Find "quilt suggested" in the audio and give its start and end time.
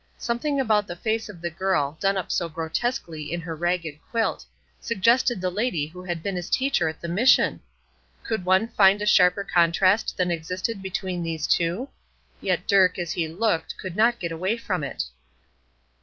4.09-5.39